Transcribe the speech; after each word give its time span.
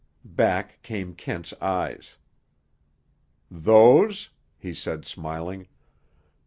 Back 0.25 0.81
came 0.81 1.13
Kent's 1.13 1.53
eyes. 1.61 2.17
"Those?" 3.51 4.31
he 4.57 4.73
said 4.73 5.05
smiling. 5.05 5.67